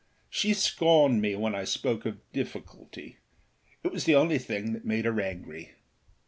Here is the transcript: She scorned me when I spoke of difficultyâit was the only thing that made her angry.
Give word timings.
She 0.31 0.55
scorned 0.55 1.21
me 1.21 1.35
when 1.35 1.53
I 1.53 1.63
spoke 1.63 2.07
of 2.07 2.17
difficultyâit 2.33 3.17
was 3.83 4.05
the 4.05 4.15
only 4.15 4.39
thing 4.39 4.73
that 4.73 4.83
made 4.83 5.05
her 5.05 5.21
angry. 5.21 5.73